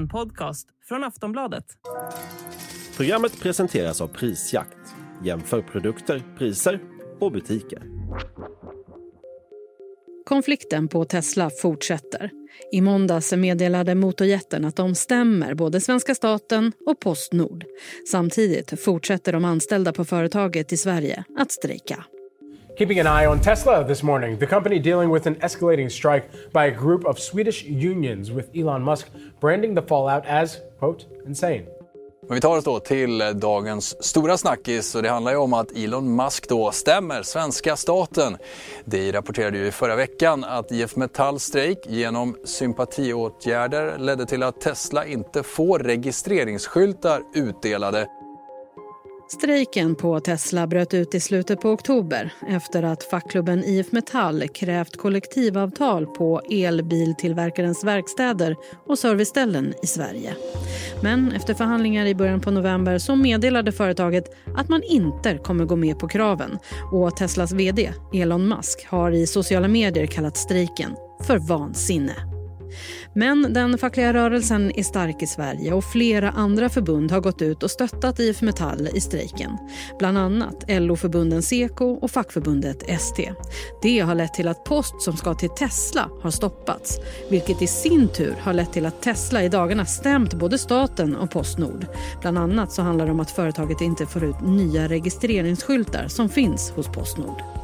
[0.00, 1.64] En podcast från Aftonbladet.
[2.96, 4.78] Programmet presenteras av Prisjakt.
[5.24, 6.80] Jämför produkter, priser
[7.18, 7.82] och butiker.
[10.26, 12.30] Konflikten på Tesla fortsätter.
[12.72, 17.64] I måndags meddelade motorjätten att de stämmer både svenska staten och Postnord.
[18.10, 22.04] Samtidigt fortsätter de anställda på företaget i Sverige att strejka.
[22.80, 26.64] Keeping an eye on Tesla this morning, the company dealing with an escalating strike by
[26.64, 29.06] a group of Swedish unions with Elon Musk
[29.40, 31.66] branding the fallout as, quote, insane.
[32.28, 35.52] Men vi tar oss då till eh, dagens stora snackis och det handlar ju om
[35.52, 38.36] att Elon Musk då stämmer svenska staten.
[38.84, 44.60] Det rapporterade ju i förra veckan att IF Metalls strejk genom sympatiåtgärder ledde till att
[44.60, 48.06] Tesla inte får registreringsskyltar utdelade
[49.32, 54.96] Strejken på Tesla bröt ut i slutet på oktober efter att fackklubben IF Metall krävt
[54.96, 60.34] kollektivavtal på elbiltillverkarens verkstäder och serviceställen i Sverige.
[61.02, 64.24] Men efter förhandlingar i början på november så meddelade företaget
[64.56, 66.58] att man inte kommer gå med på kraven
[66.92, 70.90] och Teslas vd Elon Musk har i sociala medier kallat strejken
[71.26, 72.39] för vansinne.
[73.14, 77.62] Men den fackliga rörelsen är stark i Sverige och flera andra förbund har gått ut
[77.62, 79.50] och stöttat IF Metall i strejken.
[79.98, 83.32] Bland annat LO-förbunden Seko och fackförbundet ST.
[83.82, 86.98] Det har lett till att post som ska till Tesla har stoppats
[87.30, 91.30] vilket i sin tur har lett till att Tesla i dagarna stämt både staten och
[91.30, 91.86] Postnord.
[92.20, 96.70] Bland annat så handlar det om att företaget inte får ut nya registreringsskyltar som finns
[96.70, 97.59] hos Postnord.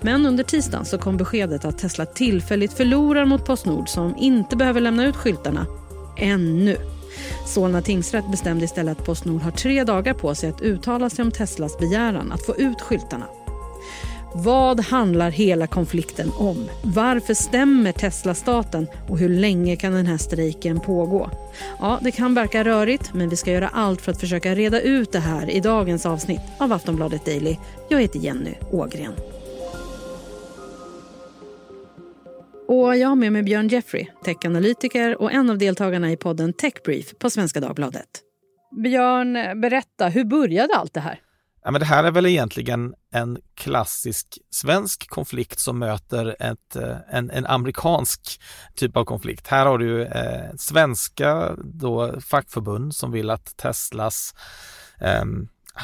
[0.00, 4.80] Men under tisdagen så kom beskedet att Tesla tillfälligt förlorar mot Postnord som inte behöver
[4.80, 5.66] lämna ut skyltarna.
[6.18, 6.76] Ännu.
[7.46, 11.30] Solna tingsrätt bestämde istället att Postnord har tre dagar på sig att uttala sig om
[11.30, 13.26] Teslas begäran att få ut skyltarna.
[14.34, 16.68] Vad handlar hela konflikten om?
[16.82, 21.30] Varför stämmer Tesla staten och hur länge kan den här strejken pågå?
[21.80, 25.12] Ja, det kan verka rörigt, men vi ska göra allt för att försöka reda ut
[25.12, 27.56] det här i dagens avsnitt av Aftonbladet Daily.
[27.88, 29.12] Jag heter Jenny Ågren.
[32.70, 37.18] Och jag har med mig Björn Jeffrey, techanalytiker och en av deltagarna i podden Techbrief
[37.18, 38.08] på Svenska Dagbladet.
[38.82, 41.20] Björn, berätta, hur började allt det här?
[41.64, 46.96] Ja, men det här är väl egentligen en klassisk svensk konflikt som möter ett, eh,
[47.10, 48.40] en, en amerikansk
[48.74, 49.46] typ av konflikt.
[49.46, 54.34] Här har du eh, svenska då fackförbund som vill att Teslas
[55.00, 55.24] eh,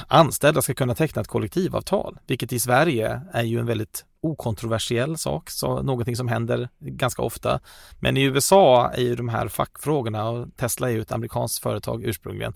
[0.08, 5.50] anställda ska kunna teckna ett kollektivavtal, vilket i Sverige är ju en väldigt okontroversiell sak,
[5.50, 7.60] så någonting som händer ganska ofta.
[8.00, 12.04] Men i USA är ju de här fackfrågorna och Tesla är ju ett amerikanskt företag
[12.04, 12.54] ursprungligen,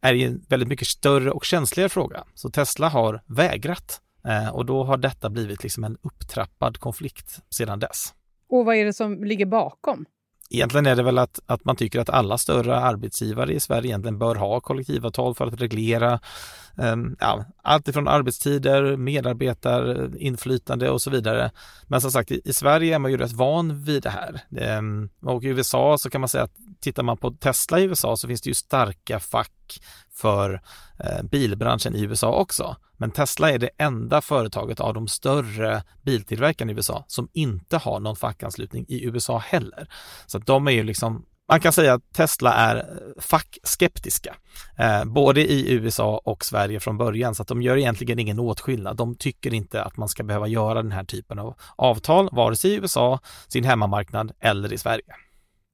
[0.00, 2.24] är ju en väldigt mycket större och känsligare fråga.
[2.34, 7.78] Så Tesla har vägrat eh, och då har detta blivit liksom en upptrappad konflikt sedan
[7.78, 8.14] dess.
[8.48, 10.04] Och vad är det som ligger bakom?
[10.50, 14.18] Egentligen är det väl att, att man tycker att alla större arbetsgivare i Sverige egentligen
[14.18, 16.20] bör ha kollektivavtal för att reglera
[16.78, 21.50] Ehm, ja, allt ifrån arbetstider, medarbetarinflytande och så vidare.
[21.86, 24.40] Men som sagt, i, Sverige är man ju rätt van vid det här.
[24.58, 28.16] Ehm, och i USA så kan man säga att tittar man på Tesla i USA
[28.16, 29.80] så finns det ju starka fack
[30.12, 30.60] för
[30.98, 32.76] eh, bilbranschen i USA också.
[32.96, 38.00] Men Tesla är det enda företaget av de större biltillverkarna i USA som inte har
[38.00, 39.88] någon fackanslutning i USA heller.
[40.26, 42.86] Så att de är ju liksom man kan säga att Tesla är
[43.20, 44.34] fackskeptiska,
[44.78, 48.96] eh, både i USA och Sverige från början, så att de gör egentligen ingen åtskillnad.
[48.96, 52.70] De tycker inte att man ska behöva göra den här typen av avtal, vare sig
[52.70, 55.14] i USA, sin hemmamarknad eller i Sverige.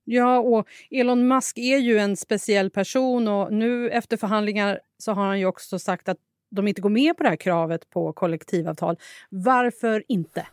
[0.04, 5.26] Ja, och Elon Musk är ju en speciell person och nu efter förhandlingar så har
[5.26, 6.16] han ju också sagt att
[6.50, 8.96] de inte går med på det här kravet på kollektivavtal.
[9.30, 10.46] Varför inte?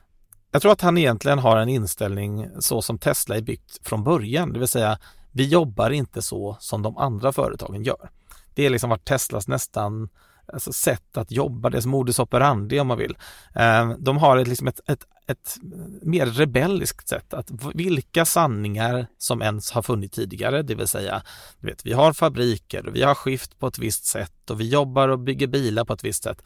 [0.57, 4.53] Jag tror att han egentligen har en inställning så som Tesla är byggt från början,
[4.53, 4.99] det vill säga
[5.31, 8.09] vi jobbar inte så som de andra företagen gör.
[8.53, 10.09] Det är liksom varit Teslas nästan
[10.53, 13.17] alltså sätt att jobba, deras modus operandi om man vill.
[13.55, 15.57] Eh, de har ett, liksom ett, ett, ett
[16.01, 21.21] mer rebelliskt sätt att vilka sanningar som ens har funnits tidigare, det vill säga
[21.59, 24.69] du vet, vi har fabriker och vi har skift på ett visst sätt och vi
[24.69, 26.43] jobbar och bygger bilar på ett visst sätt.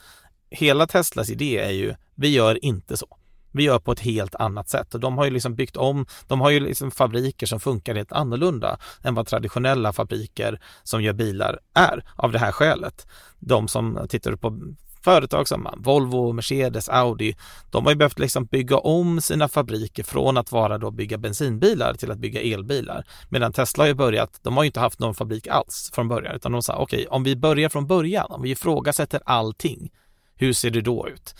[0.49, 3.17] Hela Teslas idé är ju, vi gör inte så.
[3.51, 6.41] Vi gör på ett helt annat sätt och de har ju liksom byggt om, de
[6.41, 11.59] har ju liksom fabriker som funkar helt annorlunda än vad traditionella fabriker som gör bilar
[11.73, 13.07] är av det här skälet.
[13.39, 14.59] De som tittar på
[15.03, 17.35] företag som Volvo, Mercedes, Audi,
[17.69, 21.93] de har ju behövt liksom bygga om sina fabriker från att vara då bygga bensinbilar
[21.93, 23.05] till att bygga elbilar.
[23.29, 26.35] Medan Tesla har ju börjat, de har ju inte haft någon fabrik alls från början,
[26.35, 29.91] utan de sa okej, okay, om vi börjar från början, om vi ifrågasätter allting,
[30.35, 31.35] hur ser det då ut?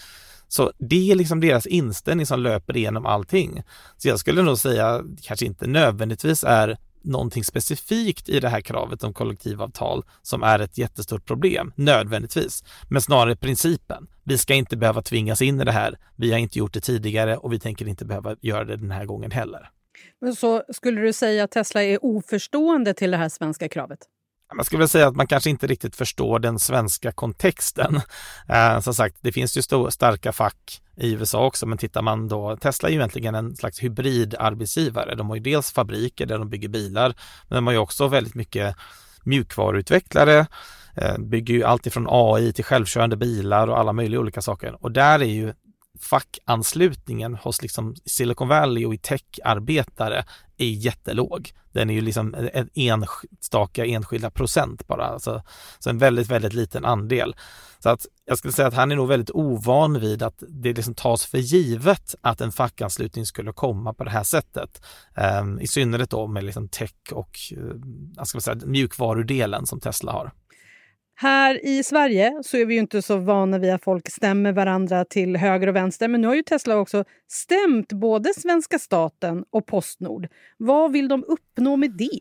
[0.53, 3.63] Så det är liksom deras inställning som löper igenom allting.
[3.98, 9.03] Så jag skulle nog säga, kanske inte nödvändigtvis är någonting specifikt i det här kravet
[9.03, 14.07] om kollektivavtal som är ett jättestort problem, nödvändigtvis, men snarare principen.
[14.24, 15.98] Vi ska inte behöva tvingas in i det här.
[16.15, 19.06] Vi har inte gjort det tidigare och vi tänker inte behöva göra det den här
[19.06, 19.69] gången heller.
[20.21, 24.00] Men så skulle du säga att Tesla är oförstående till det här svenska kravet?
[24.56, 28.01] Man skulle väl säga att man kanske inte riktigt förstår den svenska kontexten.
[28.50, 32.27] Eh, som sagt, det finns ju stor, starka fack i USA också, men tittar man
[32.27, 35.15] då, Tesla är ju egentligen en slags hybridarbetsgivare.
[35.15, 37.15] De har ju dels fabriker där de bygger bilar,
[37.48, 38.75] men de har ju också väldigt mycket
[39.24, 40.48] mjukvaruutvecklare,
[40.95, 44.77] eh, bygger ju allt ifrån AI till självkörande bilar och alla möjliga olika saker.
[44.83, 45.53] Och där är ju
[46.01, 50.25] fackanslutningen hos liksom Silicon Valley och i techarbetare
[50.57, 51.51] är jättelåg.
[51.71, 55.44] Den är ju liksom en enstaka enskilda procent bara, alltså,
[55.80, 57.36] så en väldigt, väldigt liten andel.
[57.80, 60.94] Så att jag skulle säga att han är nog väldigt ovan vid att det liksom
[60.94, 64.81] tas för givet att en fackanslutning skulle komma på det här sättet.
[65.42, 67.75] Um, I synnerhet då med liksom tech och eh, uh,
[68.15, 70.31] jag ska säga, mjukvarudelen som Tesla har.
[71.21, 75.06] Här i Sverige så är vi ju inte så vana vid att folk stämmer varandra
[75.06, 76.07] till höger och vänster.
[76.07, 80.27] Men nu har ju Tesla också stämt både svenska staten och Postnord.
[80.57, 82.19] Vad vill de uppnå med det?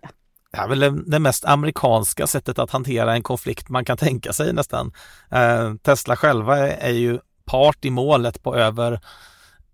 [0.53, 4.53] Det är väl det mest amerikanska sättet att hantera en konflikt man kan tänka sig
[4.53, 4.93] nästan.
[5.31, 9.01] Eh, Tesla själva är ju part i målet på över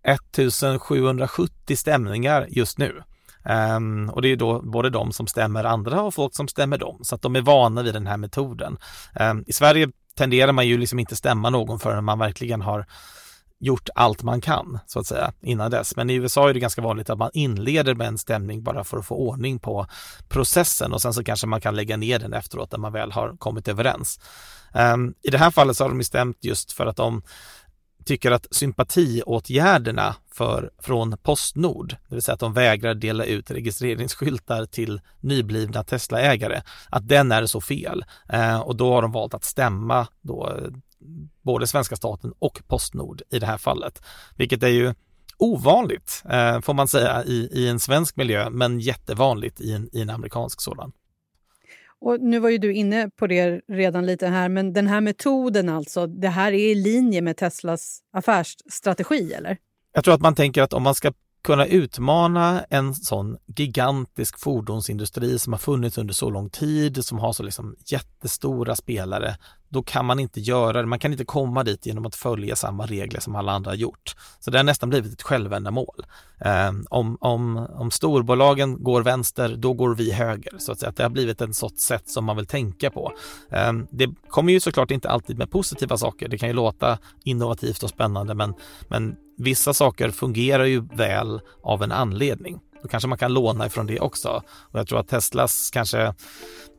[0.02, 3.02] 1770 stämningar just nu.
[3.48, 6.98] Um, och det är då både de som stämmer andra och folk som stämmer dem,
[7.02, 8.78] så att de är vana vid den här metoden.
[9.20, 12.87] Um, I Sverige tenderar man ju liksom inte stämma någon förrän man verkligen har
[13.58, 15.96] gjort allt man kan så att säga innan dess.
[15.96, 18.98] Men i USA är det ganska vanligt att man inleder med en stämning bara för
[18.98, 19.87] att få ordning på
[20.28, 23.37] processen och sen så kanske man kan lägga ner den efteråt när man väl har
[23.37, 24.20] kommit överens.
[24.75, 27.22] Um, I det här fallet så har de stämt just för att de
[28.06, 34.67] tycker att sympatiåtgärderna för, från Postnord, det vill säga att de vägrar dela ut registreringsskyltar
[34.67, 38.05] till nyblivna Tesla-ägare, att den är så fel.
[38.29, 40.58] Eh, och då har de valt att stämma då,
[41.43, 44.03] både svenska staten och Postnord i det här fallet,
[44.37, 44.94] vilket är ju
[45.38, 50.03] ovanligt eh, får man säga i, i en svensk miljö, men jättevanligt i en, i
[50.03, 50.93] en amerikansk sådan.
[52.00, 55.69] Och nu var ju du inne på det redan lite här, men den här metoden
[55.69, 59.56] alltså, det här är i linje med Teslas affärsstrategi eller?
[59.93, 61.12] Jag tror att man tänker att om man ska
[61.44, 67.33] kunna utmana en sån gigantisk fordonsindustri som har funnits under så lång tid, som har
[67.33, 69.37] så liksom jättestora spelare,
[69.69, 70.87] då kan man inte göra det.
[70.87, 74.15] Man kan inte komma dit genom att följa samma regler som alla andra har gjort.
[74.41, 76.06] Så det har nästan blivit ett självändamål.
[76.41, 80.59] Eh, om, om, om storbolagen går vänster, då går vi höger.
[80.59, 80.93] Så att säga.
[80.97, 83.12] Det har blivit en sorts sätt som man vill tänka på.
[83.50, 86.29] Eh, det kommer ju såklart inte alltid med positiva saker.
[86.29, 88.55] Det kan ju låta innovativt och spännande, men,
[88.89, 92.61] men vissa saker fungerar ju väl av en anledning.
[92.83, 94.43] Då kanske man kan låna ifrån det också.
[94.73, 96.15] Och jag tror att Teslas kanske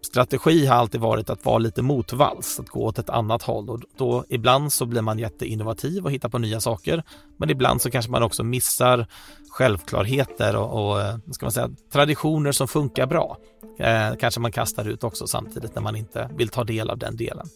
[0.01, 3.81] strategi har alltid varit att vara lite motvalls, att gå åt ett annat håll och
[3.97, 7.03] då ibland så blir man jätteinnovativ och hittar på nya saker.
[7.37, 9.07] Men ibland så kanske man också missar
[9.49, 13.37] självklarheter och, och eh, ska man säga, traditioner som funkar bra.
[13.79, 17.17] Eh, kanske man kastar ut också samtidigt när man inte vill ta del av den
[17.17, 17.47] delen.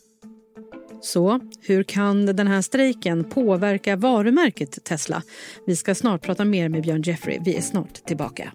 [1.01, 5.23] Så hur kan den här strejken påverka varumärket Tesla?
[5.67, 7.39] Vi ska snart prata mer med Björn Jeffrey.
[7.45, 8.51] Vi är snart tillbaka.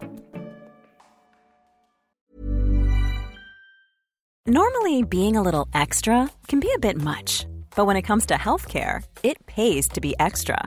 [4.48, 7.46] Normally being a little extra can be a bit much.
[7.76, 10.66] But when it comes to healthcare, it pays to be extra.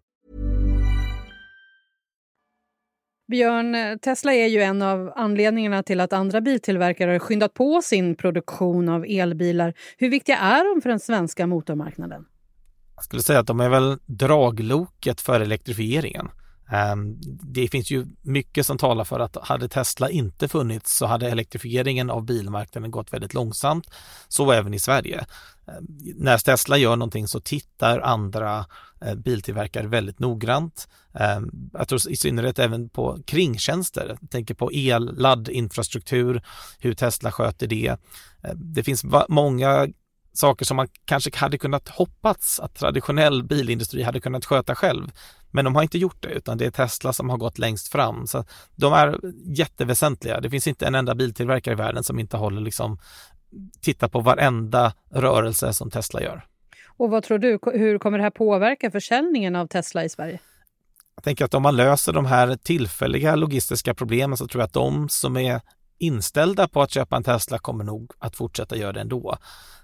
[3.31, 8.15] Björn, Tesla är ju en av anledningarna till att andra biltillverkare har skyndat på sin
[8.15, 9.73] produktion av elbilar.
[9.97, 12.25] Hur viktiga är de för den svenska motormarknaden?
[12.95, 16.29] Jag skulle säga att de är väl dragloket för elektrifieringen.
[16.71, 21.29] Ehm, det finns ju mycket som talar för att hade Tesla inte funnits så hade
[21.29, 23.87] elektrifieringen av bilmarknaden gått väldigt långsamt.
[24.27, 25.25] Så även i Sverige.
[25.67, 25.85] Ehm,
[26.15, 28.65] när Tesla gör någonting så tittar andra
[29.01, 30.87] eh, biltillverkare väldigt noggrant.
[31.13, 34.17] Ehm, jag tror i synnerhet även på kringtjänster.
[34.21, 36.41] Jag tänker på el, laddinfrastruktur,
[36.79, 37.95] hur Tesla sköter det.
[38.55, 39.87] Det finns många
[40.33, 45.11] saker som man kanske hade kunnat hoppats att traditionell bilindustri hade kunnat sköta själv.
[45.51, 48.27] Men de har inte gjort det utan det är Tesla som har gått längst fram.
[48.27, 48.45] Så
[48.75, 50.41] de är jätteväsentliga.
[50.41, 52.99] Det finns inte en enda biltillverkare i världen som inte håller liksom
[53.81, 56.45] titta på varenda rörelse som Tesla gör.
[56.97, 60.39] Och vad tror du, hur kommer det här påverka försäljningen av Tesla i Sverige?
[61.15, 64.73] Jag tänker att om man löser de här tillfälliga logistiska problemen så tror jag att
[64.73, 65.61] de som är
[66.01, 69.37] inställda på att köpa en Tesla kommer nog att fortsätta göra det ändå.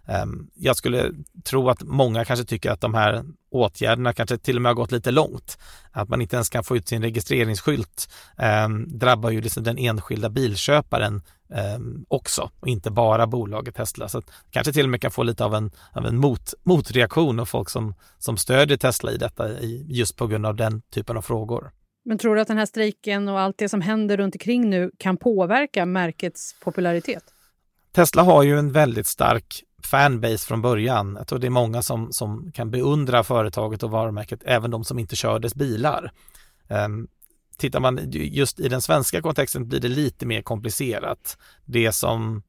[0.08, 1.12] Ehm, jag skulle
[1.44, 4.92] tro att många kanske tycker att de här åtgärderna kanske till och med har gått
[4.92, 5.58] lite långt.
[5.92, 10.30] Att man inte ens kan få ut sin registreringsskylt ehm, drabbar ju liksom den enskilda
[10.30, 11.22] bilköparen
[11.54, 14.10] ehm, också och inte bara bolaget Tesla.
[14.10, 14.22] Så
[14.52, 17.70] kanske till och med kan få lite av en, av en mot, motreaktion av folk
[17.70, 21.72] som, som stödjer Tesla i detta just på grund av den typen av frågor.
[22.08, 24.92] Men tror du att den här strejken och allt det som händer runt omkring nu
[24.98, 27.24] kan påverka märkets popularitet?
[27.92, 31.16] Tesla har ju en väldigt stark fanbase från början.
[31.18, 35.00] Jag tror det är många som, som kan beundra företaget och varumärket, även de som
[35.00, 36.12] inte kör dess bilar.
[36.68, 37.08] Um,
[37.58, 41.38] tittar man just i den svenska kontexten blir det lite mer komplicerat.
[41.66, 42.44] Det som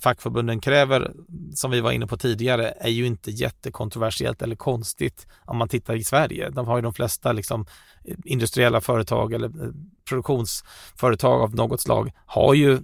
[0.00, 1.12] fackförbunden kräver,
[1.54, 5.94] som vi var inne på tidigare, är ju inte jättekontroversiellt eller konstigt om man tittar
[5.94, 6.50] i Sverige.
[6.50, 7.66] De har ju de flesta liksom,
[8.04, 9.70] eh, industriella företag eller eh,
[10.08, 12.80] produktionsföretag av något slag har ju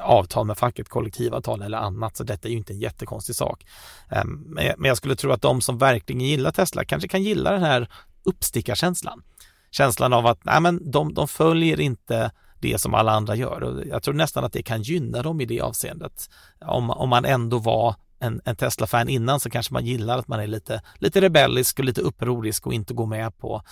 [0.00, 3.66] avtal med facket, kollektivavtal eller annat, så detta är ju inte en jättekonstig sak.
[4.10, 4.44] Ehm,
[4.76, 7.88] men jag skulle tro att de som verkligen gillar Tesla kanske kan gilla den här
[8.24, 9.22] uppstickarkänslan.
[9.70, 12.30] Känslan av att nej, men de, de följer inte
[12.62, 15.44] det som alla andra gör och jag tror nästan att det kan gynna dem i
[15.44, 16.30] det avseendet.
[16.60, 20.40] Om, om man ändå var en, en Tesla-fan innan så kanske man gillar att man
[20.40, 23.62] är lite, lite rebellisk och lite upprorisk och inte går med på,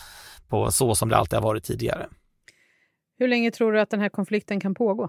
[0.48, 2.06] på så som det alltid har varit tidigare.
[3.18, 5.08] Hur länge tror du att den här konflikten kan pågå?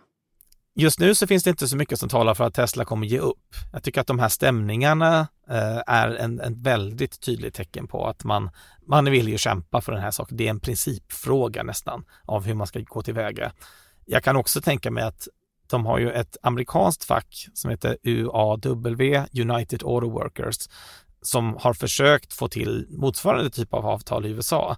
[0.76, 3.20] Just nu så finns det inte så mycket som talar för att Tesla kommer ge
[3.20, 3.56] upp.
[3.74, 8.24] Jag tycker att de här stämningarna eh, är en, en väldigt tydligt tecken på att
[8.24, 8.50] man,
[8.88, 10.38] man vill ju kämpa för den här saken.
[10.38, 13.52] Det är en principfråga nästan av hur man ska gå tillväga.
[14.06, 15.28] Jag kan också tänka mig att
[15.70, 20.58] de har ju ett amerikanskt fack som heter UAW, United Auto Workers,
[21.22, 24.78] som har försökt få till motsvarande typ av avtal i USA.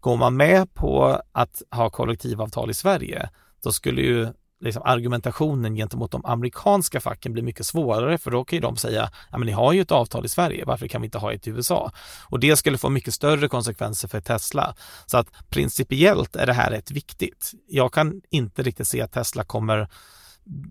[0.00, 3.30] Går man med på att ha kollektivavtal i Sverige,
[3.62, 4.28] då skulle ju
[4.62, 9.10] liksom argumentationen gentemot de amerikanska facken blir mycket svårare för då kan ju de säga,
[9.30, 11.46] ja men ni har ju ett avtal i Sverige, varför kan vi inte ha ett
[11.46, 11.92] i USA?
[12.28, 14.74] Och det skulle få mycket större konsekvenser för Tesla.
[15.06, 17.52] Så att principiellt är det här rätt viktigt.
[17.68, 19.88] Jag kan inte riktigt se att Tesla kommer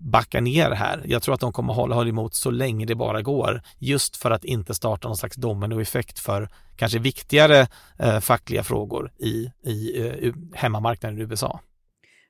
[0.02, 1.02] backa ner här.
[1.04, 4.30] Jag tror att de kommer hålla, hålla emot så länge det bara går, just för
[4.30, 7.66] att inte starta någon slags dominoeffekt för kanske viktigare
[7.98, 11.60] eh, fackliga frågor i, i eh, hemmamarknaden i USA.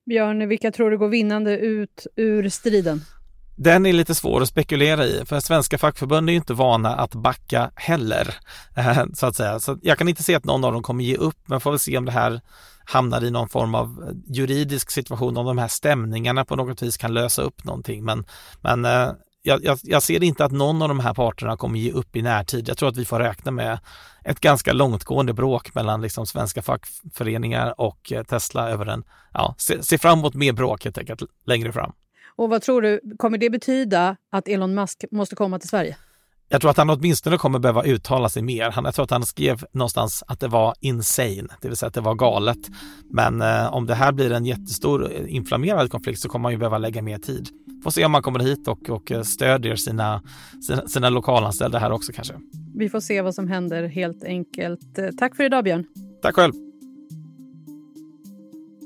[0.07, 3.01] Björn, vilka tror du går vinnande ut ur striden?
[3.57, 7.15] Den är lite svår att spekulera i, för svenska fackförbund är ju inte vana att
[7.15, 8.35] backa heller,
[8.77, 9.61] eh, så att säga.
[9.61, 11.79] Så jag kan inte se att någon av dem kommer ge upp, men får väl
[11.79, 12.41] se om det här
[12.85, 16.97] hamnar i någon form av eh, juridisk situation, om de här stämningarna på något vis
[16.97, 18.05] kan lösa upp någonting.
[18.05, 18.25] Men,
[18.61, 21.93] men eh, jag, jag, jag, ser inte att någon av de här parterna kommer ge
[21.93, 22.69] upp i närtid.
[22.69, 23.79] Jag tror att vi får räkna med
[24.25, 29.83] ett ganska långtgående bråk mellan liksom svenska fackföreningar och eh, Tesla över en, ja, se,
[29.83, 31.93] se fram emot mer bråk helt enkelt längre fram.
[32.37, 35.97] Och vad tror du, kommer det betyda att Elon Musk måste komma till Sverige?
[36.53, 38.71] Jag tror att han åtminstone kommer behöva uttala sig mer.
[38.71, 41.95] Han, jag tror att han skrev någonstans att det var insane, det vill säga att
[41.95, 42.59] det var galet.
[43.11, 46.59] Men eh, om det här blir en jättestor eh, inflammerad konflikt så kommer han ju
[46.59, 47.49] behöva lägga mer tid.
[47.83, 50.23] Får se om han kommer hit och, och eh, stödjer sina,
[50.67, 52.35] sina, sina lokalanställda här också kanske.
[52.75, 54.99] Vi får se vad som händer helt enkelt.
[54.99, 55.85] Eh, tack för idag Björn.
[56.23, 56.53] Tack själv.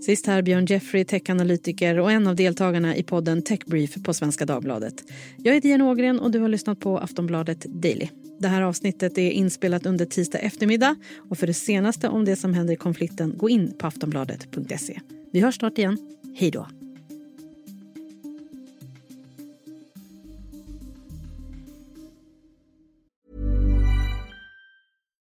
[0.07, 4.95] Sist här Björn Jeffrey, techanalytiker och en av deltagarna i podden Techbrief på Svenska Dagbladet.
[5.37, 8.09] Jag heter Jenny Ågren och du har lyssnat på Aftonbladet Daily.
[8.41, 10.97] Det här avsnittet är inspelat under tisdag eftermiddag
[11.31, 15.01] och för det senaste om det som händer i konflikten gå in på aftonbladet.se.
[15.33, 15.99] Vi hörs snart igen.
[16.39, 16.67] Hej då!